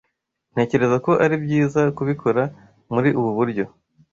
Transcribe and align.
Ntekereza 0.53 0.97
ko 1.05 1.11
ari 1.23 1.35
byiza 1.43 1.81
kubikora 1.97 2.43
muri 2.93 3.09
ubu 3.19 3.29
buryo. 3.37 3.65